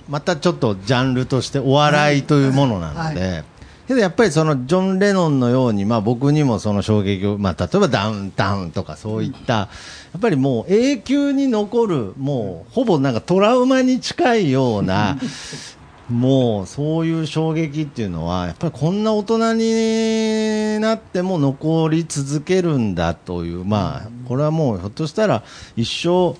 [0.10, 3.44] またちょっとジャンルとしてお笑いというものなので、
[3.88, 9.70] けどやっぱりそのジョン・レノンのように、まあ、僕にもその衝撃を、まあ、例えばダウンタウンとかそういった、や
[10.18, 15.18] っぱりもう永久に残るもうほぼなんかトラウマに近いような
[16.10, 25.44] もうそういう衝撃っていうのはやっぱりこんな大人になっても残り続けるんだというまあこれはもうひょっとしたら
[25.76, 26.38] 一生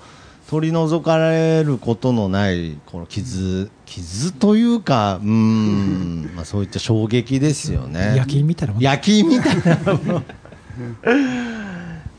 [0.48, 8.14] 取り除かれることのないこの傷傷というかうんまあそういった衝撃ですよね。
[8.16, 8.82] 焼き印みたいなもん。
[8.82, 10.22] 焼き印みたいなもの。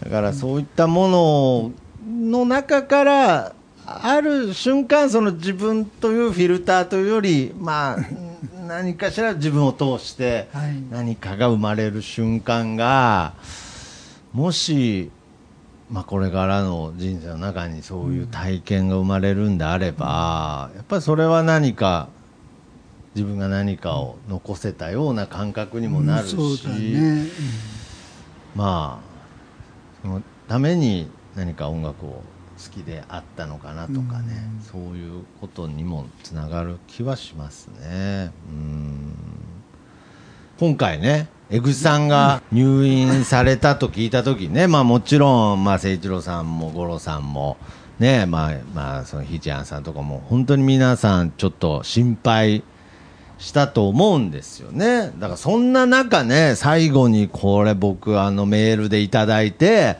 [0.03, 1.71] だからそういったもの
[2.39, 3.53] の中から
[3.89, 7.97] ある瞬間その自分というフィルターというよりまあ
[8.67, 10.76] 何かしら自分を通してはい。
[10.91, 13.34] 何かが生まれる瞬間が
[14.34, 15.10] もし、
[15.89, 22.10] まあ、これからの人生の中にそういう体験が生まれるんであれば、やっぱりそれは何か
[23.15, 26.36] 自分が何かを残せたような感覚にもなるし、
[28.54, 29.08] まあ
[30.04, 32.21] そのために何か音楽を
[32.57, 38.31] 好きであったのかなとかね、そういうことにもつながる気はしますね。
[38.49, 39.13] うん
[40.59, 47.57] 今回ね、江口さんが入院されたと聞いたときね、まあもちろん、まあ誠一郎さんも五郎さんも、
[47.99, 52.63] ね、まあ、まあ、そのひちやんさんとかも、本当に皆さんちょっと心配
[53.37, 55.11] したと思うんですよね。
[55.19, 59.97] だからそんな中ね、最後にこれ僕あのメールでいただいて、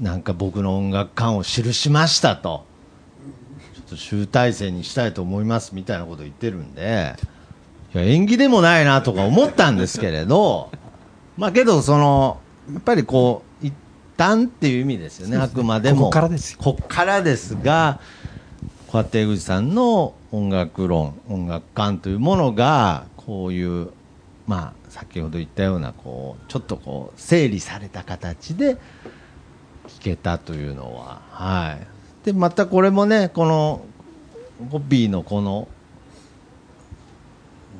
[0.00, 2.64] なんか僕の音楽観を記しましたと。
[3.74, 7.16] ちょっと集大成にしたいと思いますみたいなこと言ってるんで、
[7.94, 10.70] いや縁起でもないなとか思ったんですけれど、
[11.36, 12.40] まあけどその、
[12.72, 13.72] やっぱりこう、一
[14.16, 15.98] 旦っていう意味ですよね、あくまでも。
[15.98, 16.58] ここからですよ。
[16.60, 18.00] こっからですが、
[18.88, 23.88] こうやって江口さんの音楽論、音楽観というものが、こういう、
[24.46, 28.76] まあ、先ほど言ったような、こう、ちょっとこう、整理された形で
[30.00, 32.26] 聞けたというのは、はい。
[32.26, 33.84] で、またこれもね、この、
[34.70, 35.68] ホッピーのこの、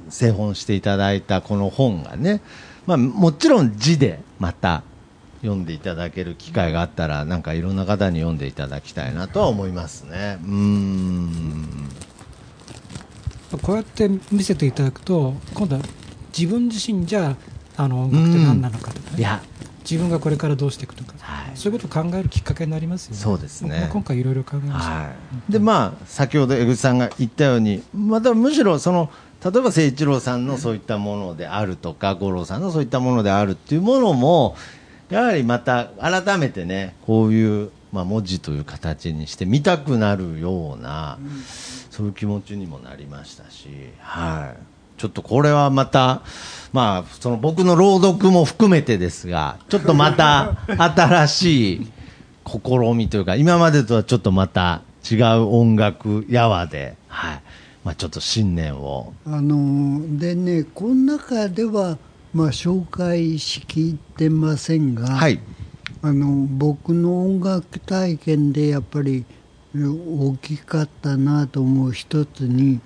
[0.08, 2.42] 製本していただいたこの本がね、
[2.86, 4.82] まあ、もちろん字でまた
[5.40, 10.38] 読んでいただける機会があったらなんかいろんな方に読んでいただきたいなとは思いますね。
[10.44, 11.88] うーん。
[13.62, 15.82] こうやって見せていただくと今度は
[16.36, 17.36] 自分自身じゃ
[17.76, 19.42] あの音楽って何なのかとかね、いや
[19.92, 21.56] 自分がこれからどうしていくのか、はい。
[21.56, 23.18] そういうことを考えるきっかけになりますよね。
[23.18, 23.90] そうですね。
[23.92, 25.10] 今回いろいろ考えました、は
[25.48, 29.10] い、でまあ先ほど江口さんが言ったようにまたむしろその
[29.44, 34.56] 例えば誠一郎さんのそういったものであるとか五郎さんのそういったものであるっていうものも
[35.10, 41.18] やはりまた改めてねこういう、まあ、文字という形にして見たくなるような、
[41.90, 46.22] そういう気持ちにもなりましたし、はい、ちょっとこれはまた、
[46.72, 51.92] まあ、その僕の朗読も含めてですがちょっとまた 新しい
[52.46, 57.42] 試みというか今までとはちょっとまた違う音楽やわで、はい。
[57.84, 59.12] まあ、ちょっと新年を。
[59.26, 61.98] あのでねこの中では、
[62.32, 65.40] まあ、紹介しきってませんが、はい。
[66.02, 69.24] あの僕の音楽体験でやっぱり
[69.74, 72.80] 大きかったなと思う一つに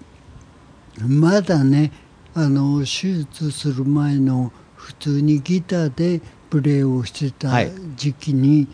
[1.01, 1.93] まだね
[2.39, 6.21] あの手術する前の普通にギターで
[6.51, 7.73] プレーをしてたはい。
[7.97, 8.69] 時期に、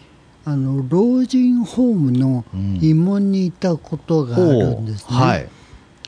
[0.44, 5.16] あの老人ホームの慰問にいたことがあるんですね。
[5.16, 5.48] はい。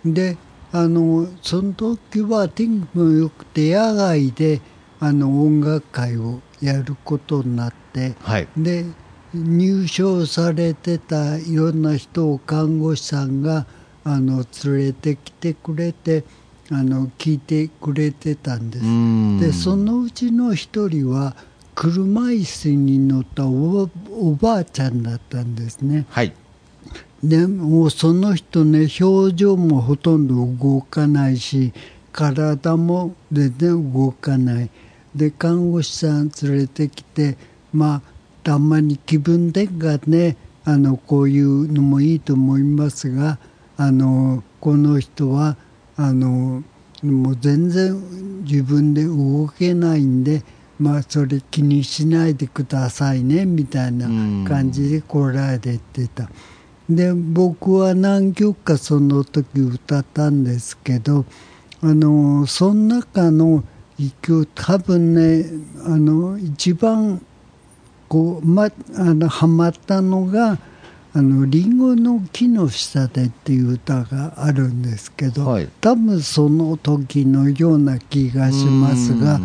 [0.04, 0.36] で
[0.72, 4.60] あのその時は天気も良くて野外で
[4.98, 8.48] あの音楽会をやることになってはい。
[8.56, 8.84] で
[9.32, 13.66] 入所されてたいろんな人を看護師さんが
[14.02, 16.24] あの連れてきてくれて
[16.70, 18.84] あの聞いてくれてたんです。
[18.84, 21.36] うんでそのうちの一人は
[21.74, 26.06] 車椅子に乗ったおばおばあちゃんだったんですね。
[26.08, 26.32] はい。
[27.22, 30.34] でもうその人ね表情もほとんど
[30.68, 31.72] 動かないし
[32.12, 34.70] 体も全然動かない
[35.14, 37.38] で看護師さん連れてきて
[37.72, 38.02] まあ
[38.42, 43.38] たまに気分転換ねあのこういうのもいいと思いますが
[43.76, 45.56] あのこの人は
[45.96, 46.62] あの
[47.02, 50.42] もう全然自分で動けないんで
[50.78, 54.06] まあそれ気にしないでくださいねみたいな
[54.48, 55.78] 感じで来られて
[56.08, 56.28] た。
[56.88, 61.24] で僕は何曲かその時歌ったんですけど
[61.80, 63.64] あのその中の
[63.98, 65.46] 一曲多分ね
[65.86, 67.24] あの一番
[68.08, 68.70] こう、ま、あ
[69.14, 70.58] のハマったのが
[71.16, 79.40] 「あのリンゴの木の下で」っていう歌があるんですけど、はい多分その時のような気がしますが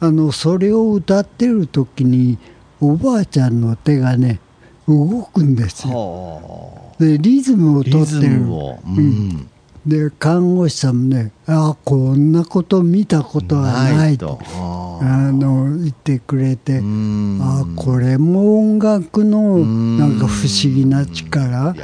[0.00, 2.38] あのそれを歌ってる時に
[2.80, 4.40] おばあちゃんの手がね
[4.88, 5.94] 動くんですよ。
[5.94, 8.42] はでリズムを取ってる。
[8.42, 9.48] うん。
[9.86, 19.98] で看護師さんもねああこんなこと見たことはないとああの言ってくれてーああこれも音楽のん。
[19.98, 21.74] なんか不思議な力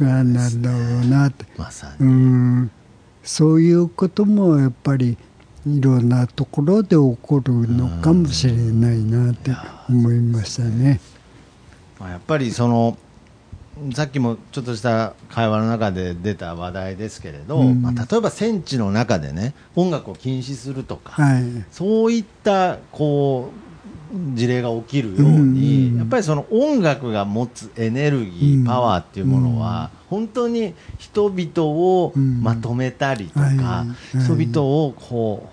[0.00, 0.32] なん
[0.62, 1.44] だろうなって。
[1.56, 2.10] まさうに。
[2.10, 2.70] ん。
[3.22, 5.16] そういうこともやっぱり
[5.66, 9.52] いろんなところで起こるのかもしれないなって
[9.88, 11.00] 思いましたね。
[12.00, 12.96] まあやっぱりその
[13.94, 17.82] さっきもちょっとした会話の中で出た話題ですけれど、うん。
[17.82, 21.42] まあ、例えば戦地の中でね音楽を禁止するとか、はい。
[21.70, 23.72] そういったこう
[24.34, 25.98] 事例が起きるように、うん。
[25.98, 35.51] やっぱりその音楽が持つエネルギー、うんパワーっていうものは、本当に人々をうんまとめたりとか、人々をこう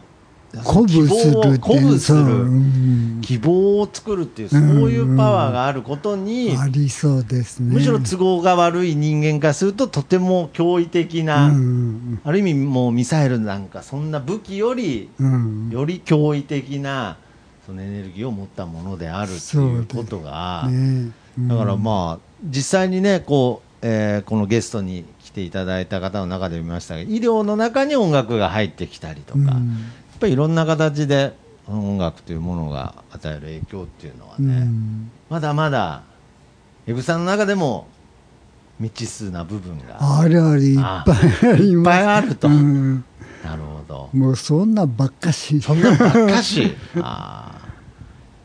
[0.57, 7.73] 鼓舞する鼓舞する、ん希望を作るっていうそういうパワーがあることに、ありそうですね。
[7.73, 12.21] むしろ都合が悪い人間からするととても驚異的な、うん。
[12.23, 15.69] ある意味もうミサイルなんかそんな武器よりうん。
[15.71, 17.17] より驚異的な
[17.65, 21.11] そのエネルギーを持ったものであるっていうことが、ね。
[21.37, 29.57] だからまあ実際にねこう、えーこのゲストに来ていただいた方の中で見ましたが医療の中に音楽が入ってきたりとか、
[30.19, 31.33] ぱりいろんな形で
[31.67, 36.01] 音楽というものが与える影響っていうのはうね、んまだまだ
[36.87, 37.87] エグさんの中でも
[38.79, 41.05] 未知数な部分があれあれいっぱ
[41.47, 41.85] いありいっます。
[41.85, 43.03] ぱいあると、うん
[43.43, 45.61] なるほどもうそんなばっかし。
[45.61, 47.51] そんなのばっかし あ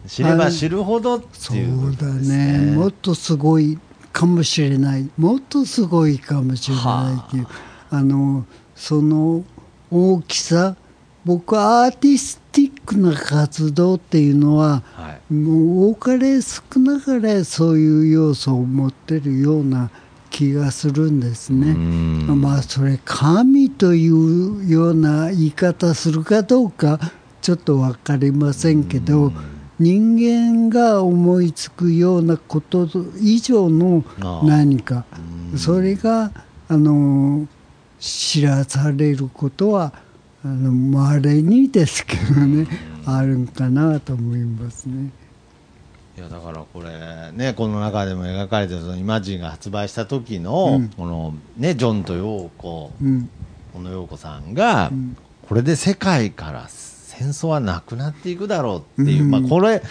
[0.07, 2.72] ー知れば知るほどってそういうことだですねね。
[2.77, 3.79] もっとすごい
[4.12, 5.09] かもしれない。
[5.16, 7.47] もっとすごいかもしれないっていう。
[7.91, 8.45] あの、
[8.77, 9.43] その
[9.91, 10.77] 大きさ。
[11.25, 15.33] 僕はアーティスティックな活動っていうのは、はい。
[15.33, 19.91] もう多かれ少なかれそういう要素を持ってるような
[20.31, 21.70] 気がするんですね。
[21.70, 22.41] うん。
[22.41, 27.01] まあそれ神というような言い方するかどうか
[27.41, 29.31] ちょっと分かりませんけど
[29.79, 32.89] 人間が思いつくようなこと
[33.20, 34.03] 以上の
[34.45, 35.05] 何か
[35.57, 36.31] それが
[36.68, 37.47] あの
[37.99, 39.93] 知らされることは
[40.45, 42.67] あのまれにですけどね
[43.07, 45.11] あるんかなと思いますね。
[46.19, 50.89] いやだからこれねこの中でも描かれてるそのイマジンが発売した時の、うん。
[50.91, 53.31] このねジョンとヨーコうん。
[53.73, 55.17] 小野陽子さんが、ん。
[55.49, 59.31] これで世界から戦争はなくなっていくだろうっていう、うん。
[59.31, 59.83] まあこれ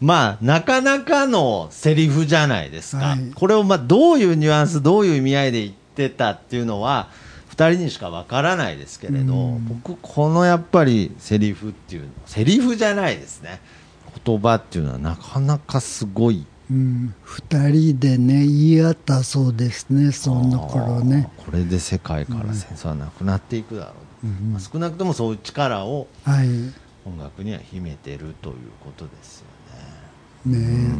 [0.00, 3.32] まあなかなかのセリフじゃないですか、はい。
[3.34, 7.10] これをまあどういうニュアンスどういう意味合いで言ってたっていうのは
[7.52, 9.68] 2人にしかわからないですけれど、うん。
[9.68, 13.60] 僕このやっぱりセリフっていうのセリフじゃないですね。
[14.24, 16.46] 言葉っていうのはなかなかすごい。
[16.70, 21.30] うん、2人でね言い合ったそうですねその頃ね。
[21.36, 23.92] これで世界から戦争はなくなっていくだろ
[24.24, 26.48] う、まあ少なくともそういう力をはい。
[27.04, 29.40] 音楽には秘めてるということです
[30.46, 30.58] よね。
[30.58, 30.94] ね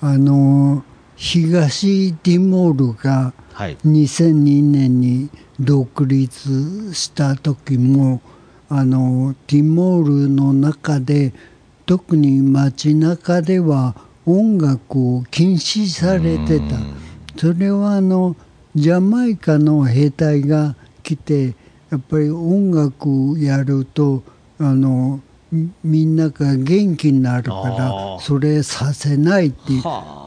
[0.00, 0.82] あの
[1.16, 3.76] 東ティモールがはい。
[3.84, 5.28] 2002年に
[5.60, 8.22] 独立した時も
[8.70, 11.34] あのティモールの中で
[11.84, 13.94] 特に街中では
[14.24, 16.76] 音楽を禁止されてた
[17.36, 18.34] それはあの
[18.74, 21.54] ジャマイカの兵隊が来て
[21.90, 24.22] やっぱり音楽やると
[24.58, 25.20] あの
[25.52, 28.18] みみんなが元気になるかあらー。
[28.20, 29.72] それさせないって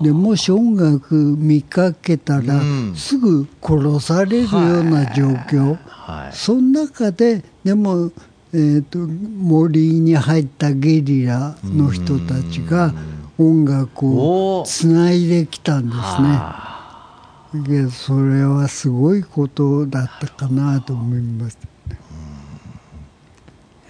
[0.01, 2.95] でもし音楽見かけたらうん。
[2.95, 4.49] すぐ殺されるよ
[4.79, 6.35] うな状況、はい。
[6.35, 8.11] その中ででも、
[8.53, 12.93] えー、と森に入ったゲリラの人たちが
[13.37, 17.89] 音楽をつないできたんですね。
[17.91, 21.57] それはすごいことだったかなと思います。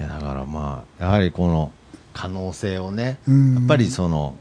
[0.04, 1.72] いやだからまあやはりこの
[2.14, 3.56] 可能性をね、うん。
[3.56, 4.36] やっぱりその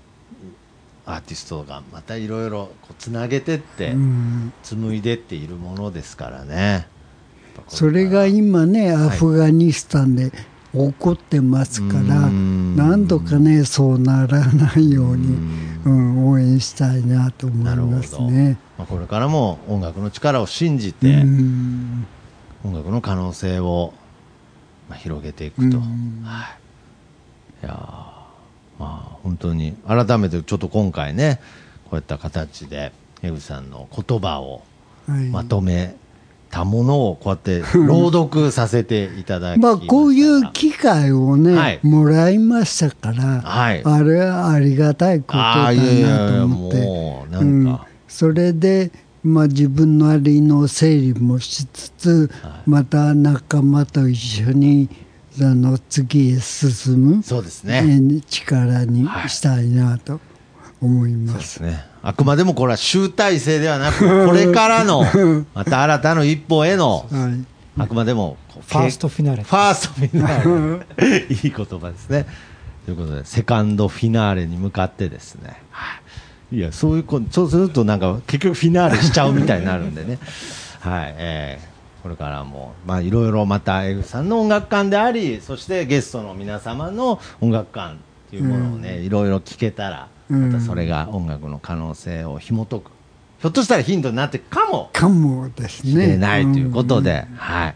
[1.06, 4.52] アーティストがまたいろいろつなげてって、うん。
[4.62, 6.86] 紡いでっているものですからね。
[7.68, 10.30] それが今ね、アフガニスタンで
[10.72, 15.36] 起こってますから、うんなんとかね、そうならないように、
[15.84, 18.58] うん、応援したいなと思いますど、ね。
[18.78, 22.06] まあ、これからも音楽の力を信じて、うん。
[22.64, 23.92] 音楽の可能性を、
[24.92, 26.22] まあ、広げていくと、うん。
[26.22, 26.54] は
[27.62, 28.26] い、いやーま
[28.80, 31.40] あ本当に改めてちょっと今回ね
[31.88, 34.62] こういった形で江口さんの言葉を
[35.06, 35.24] はい。
[35.30, 35.96] まとめ
[36.50, 41.80] たものをこうやって朗読させていただきまあ、こういう機会をね、はい。
[41.82, 43.82] もらいましたから、はい。
[43.82, 47.92] あれはありがたいことだなとや思って。
[48.06, 48.90] それで、
[49.22, 52.70] まあ、自分なりの整理もしつつ、はい。
[52.70, 54.88] また仲間と一緒に
[55.40, 60.20] あの次へ進む、そうですえねー力にしたいなと
[60.80, 61.32] 思いそうま。
[61.34, 61.84] ですすね。
[62.02, 65.04] あくまでもこれは集大成ではなく これからの
[65.54, 67.44] また新たな一歩へのはい。
[67.78, 68.36] あくまでも
[68.68, 69.42] ファーストフィナーレ。
[69.44, 71.26] ファーストフィナーレ。
[71.30, 72.26] いい言葉ですね。
[72.84, 75.62] ということでセカンドフィナーレに向かってですね。
[75.70, 76.00] はい
[76.52, 80.18] いやそういうこそうするとなんか結局フィナーレしちゃうみたいになるんでね。
[80.80, 81.72] はいえー
[82.02, 87.96] これからもまあいろいろまた江口さんの音楽館でありそしてゲストの皆様の音楽館っ
[88.30, 90.50] ていうものをね、いろいろ聞けたらうん。
[90.52, 92.90] またそれが音楽の可能性を紐解く。
[93.40, 94.90] ひょっとしたらヒントになっていくかも。
[94.92, 96.16] かもですしれね。
[96.16, 97.04] ないということん。
[97.04, 97.74] で、はい。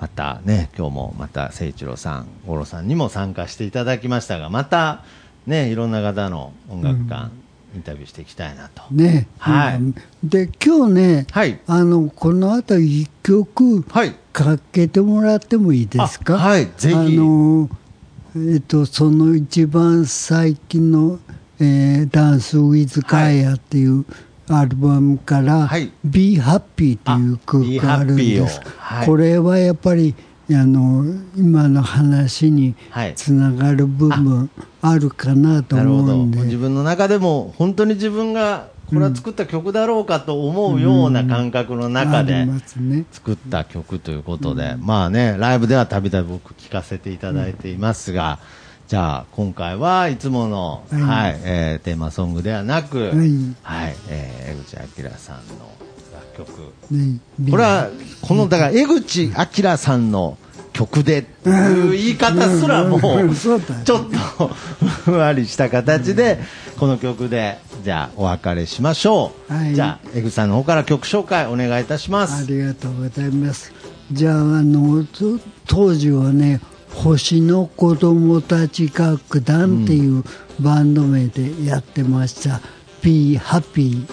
[0.00, 5.04] またね、今日もまた誠一郎さん、五郎さんにも参加していただきましたが、また
[5.46, 7.30] ね、いろんな方の音楽館、
[7.74, 8.82] インタビューしていきたいなと。
[8.90, 11.58] ね、はいうんで今日ね、はい。
[11.66, 14.14] あのこの後一曲はい。
[14.32, 16.34] かけてもらってもいいですか？
[16.34, 17.68] あはいぜひあの
[18.36, 21.18] えっ、とその一番最近の、
[21.60, 24.04] えーダンスウィズカイアっていう
[24.48, 28.60] アルバムから、はい Be Happy っていう曲があるんです。
[28.76, 30.14] はいこれはやっぱり
[30.50, 31.04] あの
[31.36, 34.50] 今の話にはいつながる部分
[34.82, 36.02] あるかなとなるほど。
[36.02, 36.40] 思うんで。
[36.40, 42.46] 自分の中でも、本当に自分が、これは作った曲だろうかと思うような感覚の中で。
[43.10, 48.38] 作った曲ということで、まあね、ライブではたびたび僕聴かせていただいていますが、
[48.86, 53.16] じゃあ今回はいつもの、はいはい、えーテーマソングではなく、はい、
[53.62, 55.83] はいえー江口明さんの楽
[56.36, 56.48] 曲。
[56.90, 57.18] ね
[57.50, 57.88] これは、
[58.22, 59.30] この、だから江口
[59.62, 60.36] 明さんの
[60.72, 63.60] 曲でっていう言い方すらもうちょっ
[64.38, 64.48] と
[65.04, 66.38] ふんわりした形で、
[66.78, 69.52] この曲で、じゃあお別れしましょう。
[69.52, 72.46] はいじゃあ、江口さんの方から曲紹介お願いいたしまあす。
[72.46, 73.72] りがとうございます。
[74.12, 76.60] じゃあ、あの、と当時はね、
[76.92, 80.24] 星の子供たち楽団っていう
[80.60, 82.60] バンド名でやってました。
[83.02, 84.06] Be Happy。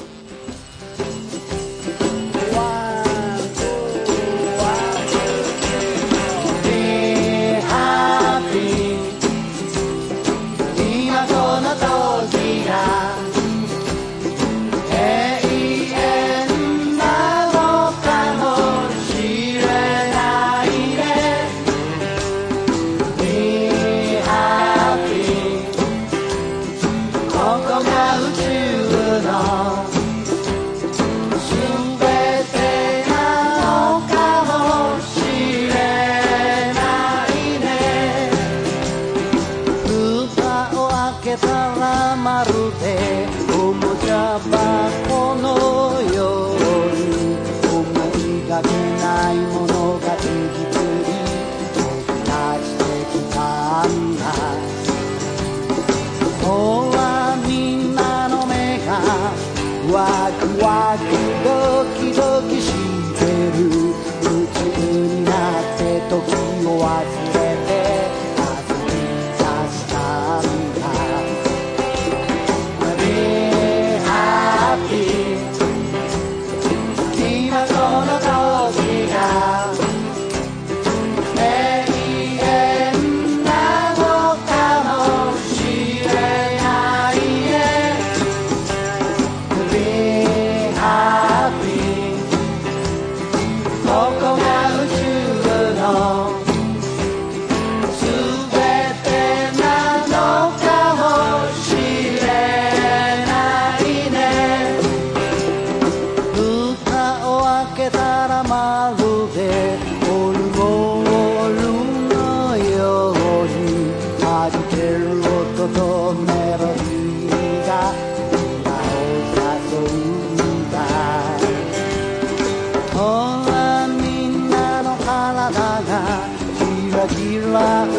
[127.54, 127.94] はウ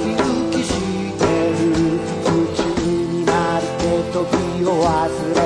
[0.00, 0.70] キウキし
[1.18, 1.96] てる。
[2.82, 5.45] になって時を忘れ